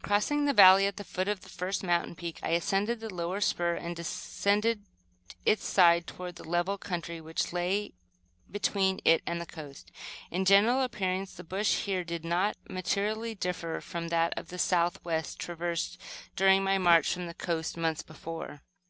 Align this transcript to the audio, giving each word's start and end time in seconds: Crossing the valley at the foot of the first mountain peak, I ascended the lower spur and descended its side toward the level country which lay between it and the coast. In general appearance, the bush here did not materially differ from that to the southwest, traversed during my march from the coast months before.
Crossing 0.00 0.46
the 0.46 0.54
valley 0.54 0.86
at 0.86 0.96
the 0.96 1.04
foot 1.04 1.28
of 1.28 1.42
the 1.42 1.50
first 1.50 1.84
mountain 1.84 2.14
peak, 2.14 2.38
I 2.42 2.52
ascended 2.52 2.98
the 2.98 3.12
lower 3.14 3.42
spur 3.42 3.74
and 3.74 3.94
descended 3.94 4.86
its 5.44 5.66
side 5.66 6.06
toward 6.06 6.36
the 6.36 6.48
level 6.48 6.78
country 6.78 7.20
which 7.20 7.52
lay 7.52 7.92
between 8.50 9.00
it 9.04 9.20
and 9.26 9.38
the 9.38 9.44
coast. 9.44 9.92
In 10.30 10.46
general 10.46 10.80
appearance, 10.80 11.34
the 11.34 11.44
bush 11.44 11.80
here 11.82 12.04
did 12.04 12.24
not 12.24 12.56
materially 12.70 13.34
differ 13.34 13.82
from 13.82 14.08
that 14.08 14.34
to 14.38 14.44
the 14.44 14.58
southwest, 14.58 15.38
traversed 15.38 16.00
during 16.36 16.64
my 16.64 16.78
march 16.78 17.12
from 17.12 17.26
the 17.26 17.34
coast 17.34 17.76
months 17.76 18.00
before. 18.02 18.62